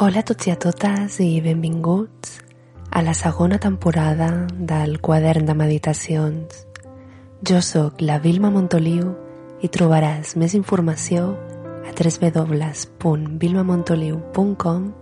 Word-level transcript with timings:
Hola 0.00 0.20
a 0.20 0.22
tots 0.24 0.46
i 0.48 0.50
a 0.50 0.56
totes 0.56 1.18
i 1.20 1.42
benvinguts 1.44 2.40
a 2.96 3.02
la 3.04 3.12
segona 3.12 3.58
temporada 3.60 4.48
del 4.56 5.04
quadern 5.04 5.44
de 5.44 5.52
meditacions. 5.52 6.64
Jo 7.44 7.60
sóc 7.60 8.00
la 8.00 8.16
Vilma 8.18 8.50
Montoliu 8.50 9.12
i 9.60 9.68
trobaràs 9.68 10.32
més 10.40 10.54
informació 10.56 11.36
a 11.84 11.92
www.vilmamontoliu.com 11.92 14.92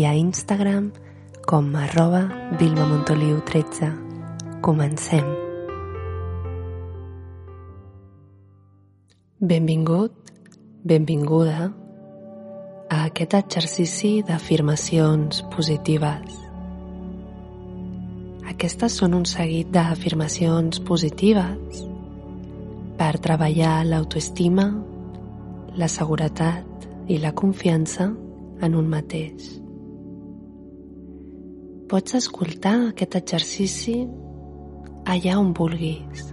i 0.00 0.08
a 0.08 0.16
Instagram 0.16 0.96
com 1.44 1.68
arroba 1.76 2.24
vilmamontoliu13. 2.56 3.92
Comencem. 4.64 5.28
Benvingut, 9.44 10.16
benvinguda 10.88 11.81
a 12.92 13.06
aquest 13.08 13.32
exercici 13.32 14.18
d'afirmacions 14.28 15.38
positives. 15.54 16.34
Aquestes 18.52 18.98
són 19.00 19.16
un 19.16 19.24
seguit 19.24 19.70
d'afirmacions 19.72 20.82
positives 20.84 21.80
per 23.00 23.14
treballar 23.24 23.78
l'autoestima, 23.88 24.68
la 25.80 25.88
seguretat 25.88 26.86
i 27.08 27.16
la 27.24 27.32
confiança 27.32 28.10
en 28.60 28.76
un 28.76 28.92
mateix. 28.92 29.48
Pots 31.88 32.20
escoltar 32.20 32.76
aquest 32.92 33.16
exercici 33.24 34.02
allà 35.08 35.40
on 35.40 35.56
vulguis, 35.56 36.28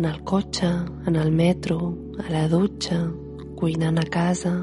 en 0.00 0.08
el 0.08 0.22
cotxe, 0.24 0.72
en 1.04 1.16
el 1.20 1.28
metro, 1.30 1.92
a 2.24 2.30
la 2.32 2.46
dutxa, 2.48 3.04
cuinant 3.60 4.00
a 4.00 4.08
casa, 4.08 4.56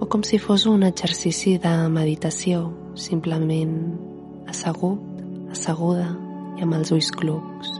o 0.00 0.06
com 0.06 0.22
si 0.22 0.38
fos 0.38 0.64
un 0.66 0.84
exercici 0.86 1.56
de 1.58 1.72
meditació, 1.90 2.68
simplement 2.94 3.74
assegut, 4.50 5.02
asseguda 5.50 6.12
i 6.58 6.64
amb 6.66 6.78
els 6.78 6.92
ulls 6.94 7.10
clucs. 7.14 7.72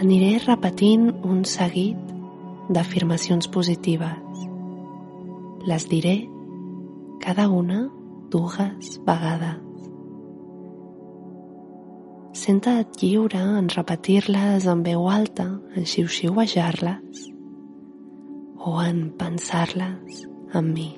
Aniré 0.00 0.36
repetint 0.44 1.10
un 1.24 1.44
seguit 1.48 2.00
d'afirmacions 2.72 3.48
positives. 3.52 4.42
Les 5.68 5.86
diré 5.92 6.16
cada 7.20 7.48
una 7.52 7.86
dues 8.32 8.98
vegades. 9.06 9.62
Senta't 12.36 13.00
lliure 13.00 13.40
en 13.60 13.70
repetir-les 13.72 14.68
en 14.68 14.84
veu 14.84 15.08
alta, 15.08 15.48
en 15.74 15.88
xiu-xiuejar-les 15.88 17.35
o 18.66 18.74
en 18.82 19.12
pensar-les 19.18 20.24
amb 20.58 20.72
mi. 20.74 20.88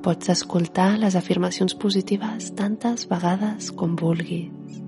Pots 0.00 0.32
escoltar 0.32 0.94
les 1.02 1.16
afirmacions 1.20 1.76
positives 1.76 2.48
tantes 2.56 3.04
vegades 3.10 3.68
com 3.76 3.98
vulguis. 4.00 4.80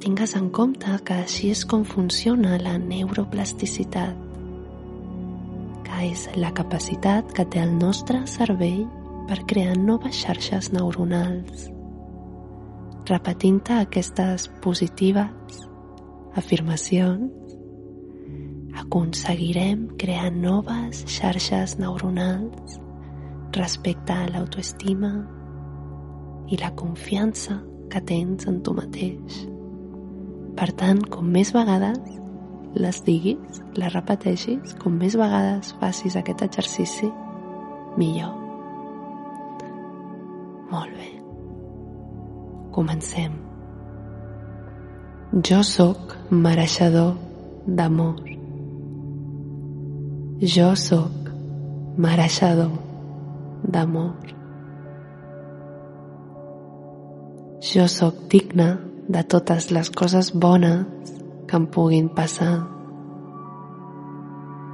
Tingues 0.00 0.34
en 0.40 0.48
compte 0.52 0.96
que 1.04 1.20
així 1.26 1.52
és 1.52 1.66
com 1.68 1.84
funciona 1.84 2.56
la 2.60 2.74
neuroplasticitat, 2.80 4.16
que 5.84 6.02
és 6.08 6.26
la 6.40 6.52
capacitat 6.56 7.36
que 7.36 7.44
té 7.44 7.62
el 7.62 7.76
nostre 7.76 8.24
cervell 8.28 8.82
per 9.28 9.44
crear 9.48 9.78
noves 9.80 10.24
xarxes 10.24 10.72
neuronals 10.72 11.70
repetint-te 13.08 13.74
aquestes 13.82 14.48
positives 14.64 15.64
afirmacions, 16.40 17.43
aconseguirem 18.80 19.86
crear 19.98 20.32
noves 20.32 21.04
xarxes 21.06 21.78
neuronals 21.78 22.80
respecte 23.54 24.12
a 24.12 24.26
l'autoestima 24.32 25.12
i 26.50 26.58
la 26.60 26.72
confiança 26.74 27.60
que 27.90 28.02
tens 28.02 28.48
en 28.50 28.60
tu 28.66 28.74
mateix. 28.74 29.44
Per 30.58 30.70
tant, 30.78 31.00
com 31.10 31.26
més 31.30 31.52
vegades 31.54 32.00
les 32.74 33.00
diguis, 33.06 33.60
les 33.78 33.92
repeteixis, 33.94 34.74
com 34.82 34.96
més 34.98 35.14
vegades 35.18 35.74
facis 35.78 36.16
aquest 36.18 36.42
exercici, 36.46 37.10
millor. 37.98 38.34
Molt 40.72 40.98
bé. 40.98 41.10
Comencem. 42.74 43.38
Jo 45.46 45.62
sóc 45.66 46.16
mereixedor 46.30 47.14
d'amor. 47.66 48.33
Jo 50.42 50.74
sóc 50.74 51.30
mereixedor 51.94 52.72
d'amor. 53.70 54.18
Jo 57.62 57.86
sóc 57.86 58.16
digne 58.28 58.66
de 59.06 59.22
totes 59.22 59.70
les 59.70 59.90
coses 59.94 60.32
bones 60.34 61.12
que 61.46 61.54
em 61.56 61.66
puguin 61.70 62.08
passar. 62.08 62.66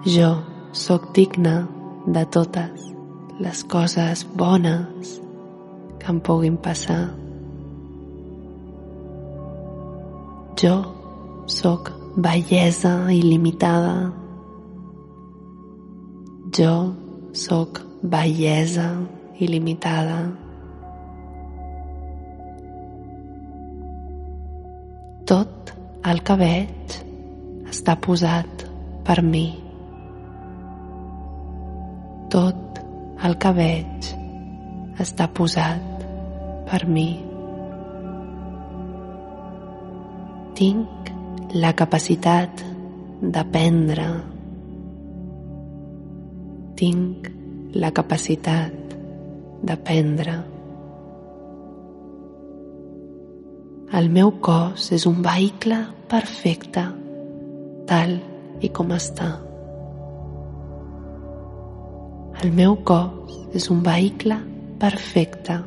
Jo 0.06 0.31
sóc 0.72 1.12
digne 1.12 1.66
de 2.09 2.25
totes 2.25 2.88
les 3.38 3.60
coses 3.65 4.25
bones 4.32 5.21
que 6.00 6.09
em 6.09 6.22
puguin 6.25 6.56
passar. 6.56 7.12
Jo 10.56 10.81
sóc 11.44 11.92
bellesa 12.16 13.12
il·limitada. 13.12 14.19
Jo 16.50 16.96
sóc 17.30 17.78
bellesa 18.02 18.88
il·limitada. 19.38 20.16
Tot 25.30 25.70
el 26.10 26.22
que 26.26 26.36
veig 26.40 26.96
està 27.70 27.94
posat 28.06 28.64
per 29.06 29.20
mi. 29.22 29.44
Tot 32.34 32.82
el 33.28 33.38
que 33.44 33.54
veig 33.60 34.10
està 35.06 35.28
posat 35.30 36.02
per 36.72 36.82
mi. 36.96 37.08
Tinc 40.58 41.14
la 41.62 41.76
capacitat 41.78 42.66
d'aprendre. 43.22 44.10
Tinc 46.80 47.26
la 47.76 47.91
capacitat 47.92 48.94
d'aprendre. 49.68 50.38
El 54.00 54.08
meu 54.14 54.32
cos 54.41 54.86
és 54.96 55.04
un 55.10 55.18
vehicle 55.26 55.82
perfecte, 56.08 56.86
tal 57.91 58.16
i 58.64 58.72
com 58.72 58.96
està. 58.96 59.28
El 62.41 62.56
meu 62.56 62.78
cos 62.88 63.36
és 63.60 63.68
un 63.68 63.84
vehicle 63.84 64.41
perfecte, 64.80 65.60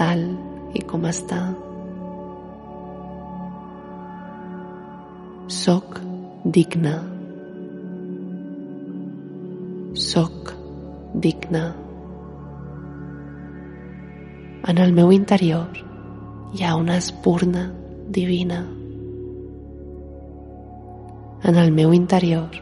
tal 0.00 0.24
i 0.72 0.86
com 0.88 1.04
està. 1.12 1.44
Soc 5.60 6.00
digna. 6.46 7.09
Soc 9.94 10.54
digna. 11.14 11.74
En 14.68 14.78
el 14.78 14.92
meu 14.92 15.10
interior 15.10 15.80
hi 16.54 16.62
ha 16.62 16.76
una 16.76 16.96
espurna 16.96 17.72
divina. 18.06 18.60
En 21.42 21.56
el 21.56 21.72
meu 21.72 21.92
interior 21.92 22.54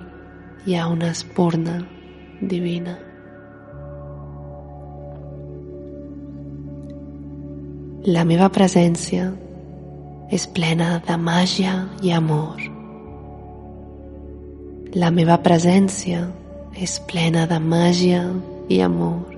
hi 0.65 0.75
ha 0.75 0.89
una 0.89 1.11
espurna 1.11 1.87
divina. 2.41 2.97
La 8.09 8.25
meva 8.25 8.49
presència 8.49 9.35
és 10.33 10.49
plena 10.49 11.03
de 11.05 11.21
màgia 11.21 11.77
i 12.01 12.11
amor. 12.17 12.57
La 14.97 15.11
meva 15.13 15.43
presència 15.45 16.25
és 16.25 16.48
plena 17.09 17.47
de 17.51 17.59
màgia 17.59 18.21
i 18.71 18.81
amor. 18.81 19.35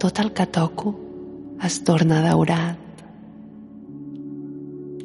Tot 0.00 0.18
el 0.22 0.32
que 0.32 0.46
toco 0.46 0.94
es 1.68 1.82
torna 1.84 2.22
daurat. 2.24 3.02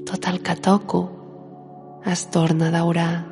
Tot 0.07 0.27
el 0.31 0.39
que 0.39 0.55
toco 0.55 1.01
es 2.05 2.29
torna 2.31 2.71
daurat. 2.71 3.27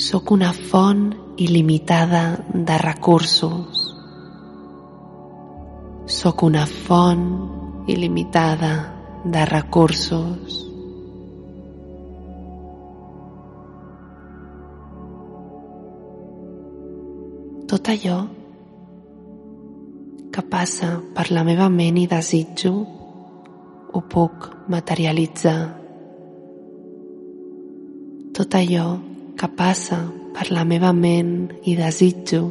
Sóc 0.00 0.30
una 0.32 0.50
font 0.56 1.12
il·limitada 1.36 2.24
de 2.50 2.82
recursos. 2.82 3.86
Sóc 6.06 6.42
una 6.42 6.66
font 6.66 7.59
il·limitada 7.86 8.72
de 9.24 9.44
recursos. 9.44 10.66
Tot 17.70 17.88
allò 17.88 18.18
que 20.30 20.42
passa 20.42 21.00
per 21.14 21.30
la 21.30 21.44
meva 21.46 21.68
ment 21.70 21.98
i 22.02 22.06
desitjo 22.10 22.72
ho 23.92 24.00
puc 24.14 24.48
materialitzar. 24.70 25.60
Tot 28.36 28.54
allò 28.60 28.86
que 29.38 29.48
passa 29.56 30.00
per 30.34 30.50
la 30.50 30.64
meva 30.64 30.92
ment 30.92 31.34
i 31.64 31.76
desitjo 31.78 32.42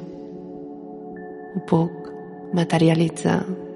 ho 1.56 1.66
puc 1.68 2.14
materialitzar. 2.56 3.69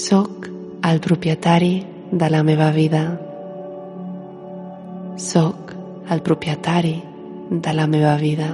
Soc 0.00 0.46
el 0.88 0.98
propietari 1.04 1.86
de 2.10 2.28
la 2.30 2.42
meva 2.42 2.70
vida. 2.72 3.20
Soc 5.16 5.74
el 6.08 6.22
propietari 6.22 7.02
de 7.50 7.74
la 7.74 7.86
meva 7.86 8.16
vida. 8.16 8.48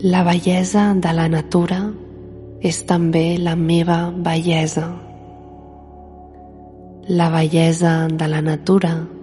La 0.00 0.24
bellesa 0.24 0.94
de 0.94 1.14
la 1.20 1.28
natura 1.28 1.80
és 2.60 2.82
també 2.90 3.38
la 3.38 3.54
meva 3.54 4.10
bellesa. 4.10 4.88
La 7.06 7.30
bellesa 7.30 8.08
de 8.10 8.26
la 8.34 8.42
natura 8.42 8.94
és 8.96 9.19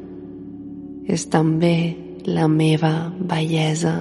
també 1.32 1.96
la 2.28 2.50
meva 2.52 2.92
bellesa. 3.16 3.94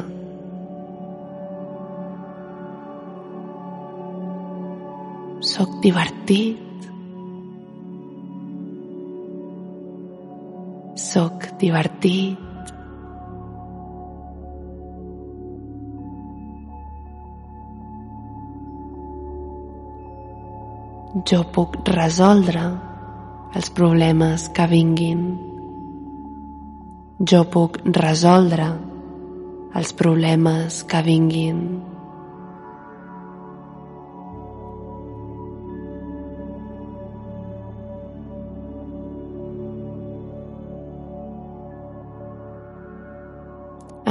Soc 5.46 5.76
divertit. 5.84 6.58
Soc 10.98 11.46
divertit. 11.62 12.42
Jo 21.26 21.44
puc 21.54 21.78
resoldre 21.94 22.66
els 23.56 23.70
problemes 23.70 24.50
que 24.50 24.66
vinguin. 24.68 25.28
Jo 27.18 27.46
puc 27.48 27.78
resoldre 27.96 28.64
els 29.78 29.92
problemes 29.96 30.82
que 30.84 30.98
vinguin. 31.00 31.60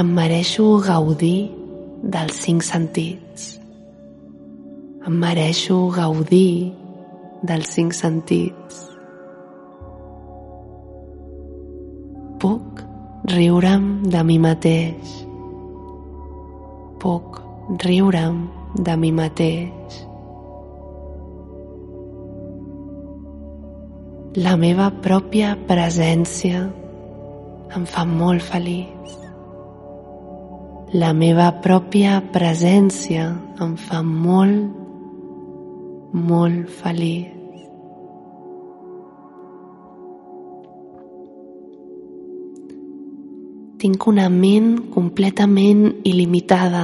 Em 0.01 0.09
mereixo 0.17 0.65
gaudir 0.87 1.51
dels 2.01 2.41
cinc 2.41 2.65
sentits. 2.65 3.45
Em 5.05 5.21
mereixo 5.27 5.77
gaudir 5.93 6.73
dels 7.45 7.69
cinc 7.77 7.93
sentits. 7.93 8.81
Puc 12.41 12.84
riure'm 13.25 13.85
de 14.13 14.21
mi 14.23 14.35
mateix. 14.37 15.13
Puc 17.01 17.39
riure'm 17.81 18.37
de 18.77 18.95
mi 19.01 19.09
mateix. 19.11 19.99
La 24.45 24.53
meva 24.61 24.91
pròpia 25.01 25.55
presència 25.67 26.65
em 27.75 27.85
fa 27.89 28.05
molt 28.05 28.45
feliç. 28.45 29.15
La 30.93 31.13
meva 31.17 31.49
pròpia 31.65 32.19
presència 32.35 33.31
em 33.65 33.73
fa 33.87 34.03
molt, 34.05 34.69
molt 36.13 36.69
feliç. 36.83 37.34
Tinc 43.85 44.07
una 44.09 44.31
ment 44.33 44.69
completament 44.89 45.81
il·limitada 46.09 46.79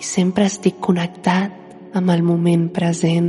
i 0.00 0.04
sempre 0.10 0.46
estic 0.48 0.78
connectat 0.80 1.98
amb 2.00 2.12
el 2.14 2.22
moment 2.24 2.62
present. 2.72 3.28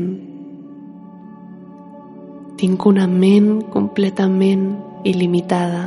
Tinc 2.62 2.88
una 2.88 3.10
ment 3.12 3.50
completament 3.74 4.64
il·limitada 5.12 5.84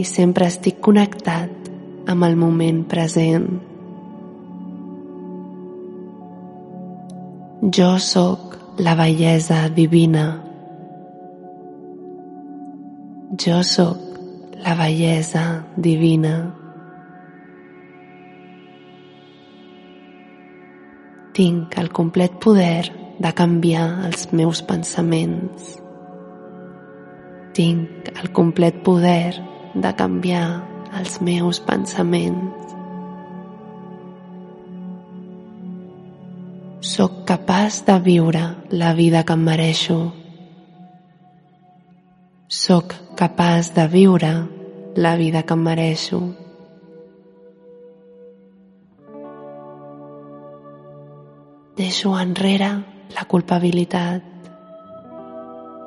i 0.00 0.08
sempre 0.14 0.48
estic 0.48 0.80
connectat 0.88 1.68
amb 2.08 2.24
el 2.30 2.40
moment 2.40 2.80
present. 2.88 3.52
Jo 7.68 7.92
sóc 8.00 8.56
la 8.80 8.96
bellesa 8.96 9.66
divina. 9.68 10.45
Jo 13.34 13.64
sóc 13.64 13.98
la 14.62 14.76
bellesa 14.78 15.66
divina. 15.76 16.54
Tinc 21.34 21.74
el 21.74 21.90
complet 21.90 22.36
poder 22.38 22.86
de 23.18 23.32
canviar 23.34 24.04
els 24.06 24.28
meus 24.30 24.60
pensaments. 24.62 25.72
Tinc 27.58 28.12
el 28.14 28.30
complet 28.30 28.78
poder 28.86 29.34
de 29.74 29.92
canviar 29.98 30.62
els 30.94 31.18
meus 31.18 31.58
pensaments. 31.58 32.76
Soc 36.78 37.24
capaç 37.26 37.82
de 37.90 37.98
viure 38.06 38.44
la 38.70 38.94
vida 38.94 39.24
que 39.26 39.34
em 39.34 39.44
mereixo. 39.50 39.98
Soc 42.48 42.94
capaç 43.18 43.72
de 43.74 43.88
viure 43.90 44.46
la 44.94 45.16
vida 45.18 45.42
que 45.42 45.56
mereixo. 45.58 46.20
Deixo 51.74 52.14
enrere 52.14 52.70
la 53.16 53.24
culpabilitat 53.26 54.22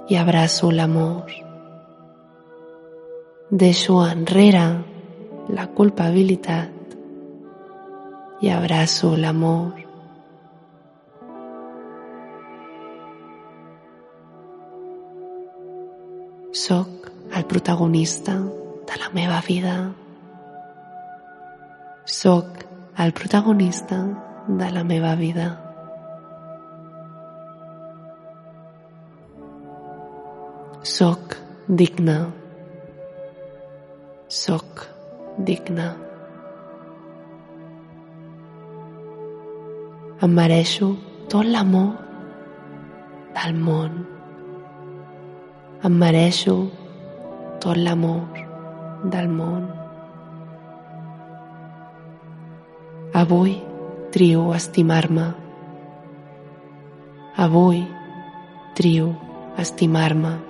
i 0.10 0.18
abraço 0.20 0.72
l'amor. 0.72 1.32
Deixo 3.50 4.04
enrere 4.04 4.84
la 5.48 5.68
culpabilitat 5.68 6.76
i 8.42 8.50
abraço 8.52 9.16
l'amor. 9.16 9.89
Soc 16.52 17.12
el 17.32 17.46
protagonista 17.46 18.34
de 18.34 18.96
la 18.98 19.10
meva 19.14 19.40
vida. 19.48 19.94
Soc 22.06 22.66
el 22.98 23.14
protagonista 23.14 24.00
de 24.48 24.72
la 24.72 24.84
meva 24.84 25.14
vida. 25.14 25.46
Soc 30.82 31.38
digna. 31.68 32.34
Soc 34.28 34.88
digna. 35.38 35.92
Em 40.20 40.34
mereixo 40.34 40.96
tot 41.30 41.46
l'amor 41.46 41.92
del 43.38 43.54
món. 43.54 44.19
Em 45.88 45.94
mereixo 45.96 46.54
tot 47.64 47.78
l'amor 47.80 48.42
del 49.14 49.30
món. 49.32 49.62
Avui 53.16 53.54
trio 54.12 54.42
estimar-me. 54.58 55.30
Avui 57.48 57.80
trio 58.76 59.08
estimar-me. 59.64 60.49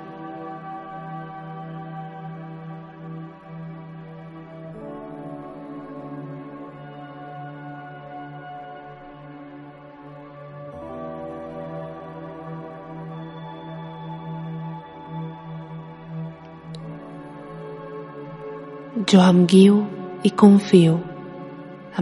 Jo 18.89 19.19
em 19.21 19.43
guio 19.45 19.83
i 20.25 20.31
confio 20.33 20.95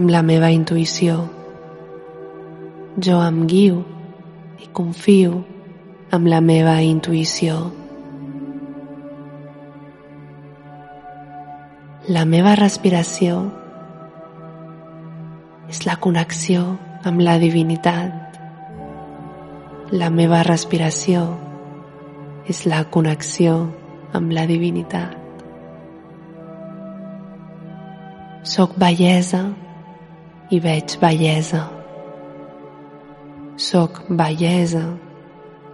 amb 0.00 0.08
la 0.08 0.22
meva 0.24 0.48
intuïció. 0.48 1.18
Jo 2.96 3.18
em 3.20 3.42
guio 3.50 3.82
i 4.64 4.70
confio 4.72 5.42
amb 6.16 6.30
la 6.32 6.38
meva 6.40 6.78
intuïció. 6.80 7.58
La 12.08 12.24
meva 12.24 12.56
respiració 12.56 13.36
és 15.68 15.84
la 15.84 16.00
connexió 16.00 16.64
amb 17.04 17.20
la 17.20 17.36
divinitat. 17.36 18.40
La 19.92 20.08
meva 20.08 20.40
respiració 20.48 21.28
és 22.48 22.64
la 22.64 22.86
connexió 22.88 23.60
amb 24.16 24.32
la 24.32 24.48
divinitat. 24.48 25.17
Soc 28.46 28.76
bellesa 28.78 29.40
i 30.54 30.60
veig 30.62 30.94
bellesa. 31.02 31.64
Soc 33.58 34.04
bellesa 34.08 34.84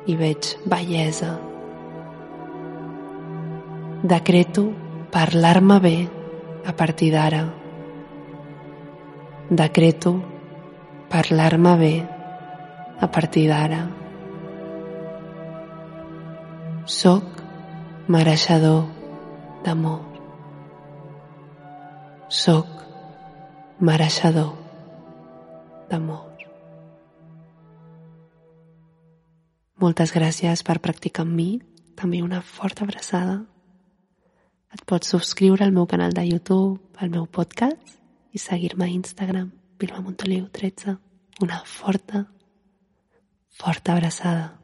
i 0.08 0.16
veig 0.16 0.48
bellesa. 0.64 1.34
Decreto 4.02 4.64
parlar-me 5.12 5.78
bé 5.80 6.08
a 6.64 6.72
partir 6.72 7.10
d'ara. 7.12 7.42
Decreto 9.50 10.14
parlar-me 11.12 11.76
bé 11.76 11.92
a 12.98 13.10
partir 13.12 13.46
d'ara. 13.52 13.82
Soc 16.86 17.24
mereixedor 18.08 18.84
d'amor. 19.64 20.13
Soc 22.34 22.66
mereixedor 23.78 24.48
d'amor. 25.86 26.32
Moltes 29.78 30.10
gràcies 30.16 30.64
per 30.66 30.80
practicar 30.82 31.22
amb 31.22 31.36
mi. 31.38 31.48
També 31.94 32.24
una 32.26 32.40
forta 32.42 32.82
abraçada 32.82 33.36
et 34.74 34.82
pots 34.90 35.14
subscriure 35.14 35.62
al 35.62 35.76
meu 35.76 35.86
canal 35.86 36.16
de 36.16 36.26
YouTube, 36.26 36.82
al 36.98 37.14
meu 37.14 37.30
podcast 37.30 37.94
i 38.34 38.42
seguir-me 38.42 38.88
a 38.88 38.94
Instagram, 38.96 39.52
Vilma 39.78 40.02
Montoliu 40.02 40.50
13. 40.50 40.98
Una 41.46 41.62
forta, 41.62 42.26
forta 43.62 43.94
abraçada. 43.94 44.63